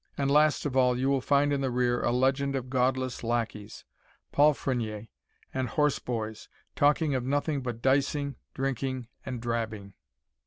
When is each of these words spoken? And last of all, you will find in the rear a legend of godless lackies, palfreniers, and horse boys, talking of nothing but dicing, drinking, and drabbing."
And 0.17 0.31
last 0.31 0.65
of 0.65 0.75
all, 0.75 0.97
you 0.97 1.09
will 1.09 1.21
find 1.21 1.53
in 1.53 1.61
the 1.61 1.69
rear 1.69 2.01
a 2.01 2.09
legend 2.09 2.55
of 2.55 2.71
godless 2.71 3.23
lackies, 3.23 3.85
palfreniers, 4.31 5.05
and 5.53 5.69
horse 5.69 5.99
boys, 5.99 6.49
talking 6.75 7.13
of 7.13 7.23
nothing 7.23 7.61
but 7.61 7.83
dicing, 7.83 8.35
drinking, 8.55 9.09
and 9.23 9.39
drabbing." 9.39 9.93